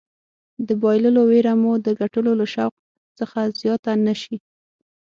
[0.67, 2.73] د بایللو ویره مو د ګټلو له شوق
[3.19, 4.37] څخه زیاته نه شي.